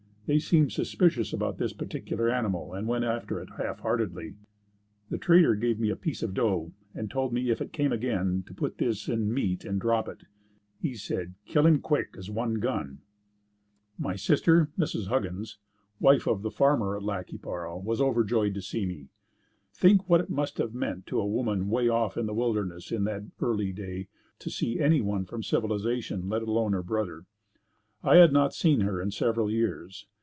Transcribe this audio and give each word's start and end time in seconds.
They 0.27 0.39
seemed 0.39 0.71
suspicious 0.71 1.33
about 1.33 1.57
this 1.57 1.73
particular 1.73 2.29
animal, 2.29 2.73
and 2.73 2.87
went 2.87 3.03
after 3.03 3.41
it 3.41 3.49
half 3.57 3.81
heartedly. 3.81 4.35
The 5.09 5.17
trader 5.17 5.55
gave 5.55 5.77
me 5.77 5.89
a 5.89 5.97
piece 5.97 6.23
of 6.23 6.33
dough 6.33 6.71
and 6.95 7.11
told 7.11 7.33
me 7.33 7.49
if 7.49 7.59
it 7.59 7.73
came 7.73 7.91
again 7.91 8.45
to 8.47 8.53
put 8.53 8.77
this 8.77 9.09
in 9.09 9.33
meat 9.33 9.65
and 9.65 9.77
drop 9.81 10.07
it. 10.07 10.21
He 10.79 10.93
said 10.95 11.33
"Kill 11.45 11.65
him 11.65 11.81
quick 11.81 12.15
as 12.17 12.29
one 12.29 12.61
gun." 12.61 12.99
My 13.99 14.15
sister, 14.15 14.69
Mrs. 14.79 15.07
Huggins, 15.07 15.57
wife 15.99 16.25
of 16.29 16.43
the 16.43 16.49
farmer 16.51 16.95
at 16.95 17.03
Lac 17.03 17.27
qui 17.27 17.37
Parle, 17.37 17.81
was 17.81 17.99
overjoyed 17.99 18.53
to 18.53 18.61
see 18.61 18.85
me. 18.85 19.09
Think 19.73 20.07
what 20.07 20.21
it 20.21 20.29
must 20.29 20.59
have 20.59 20.73
meant 20.73 21.07
to 21.07 21.19
a 21.19 21.27
woman 21.27 21.67
way 21.69 21.89
off 21.89 22.15
in 22.15 22.25
the 22.25 22.33
wilderness 22.33 22.89
in 22.89 23.03
that 23.03 23.23
early 23.41 23.73
day 23.73 24.07
to 24.39 24.49
see 24.49 24.79
anyone 24.79 25.25
from 25.25 25.43
civilization, 25.43 26.29
let 26.29 26.41
alone 26.41 26.71
her 26.71 26.83
brother. 26.83 27.25
I 28.01 28.15
had 28.15 28.31
not 28.31 28.53
seen 28.53 28.79
her 28.79 29.01
in 29.01 29.11
several 29.11 29.51
years. 29.51 30.07